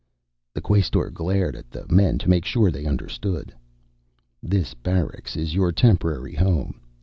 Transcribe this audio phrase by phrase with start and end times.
[0.55, 3.53] The Quaestor glared at the men to make sure they understood.
[4.41, 6.81] "This barracks is your temporary home.